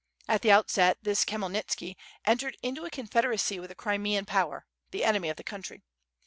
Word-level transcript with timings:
At 0.27 0.41
the 0.41 0.49
outset 0.49 0.97
this 1.03 1.23
Khmyelnitski 1.25 1.95
eaitered 2.25 2.55
into 2.63 2.85
a 2.85 2.89
confederacy 2.89 3.59
with 3.59 3.69
the 3.69 3.75
Crimean 3.75 4.25
power, 4.25 4.65
the 4.89 5.03
enemy 5.03 5.29
of 5.29 5.37
the 5.37 5.43
country. 5.43 5.83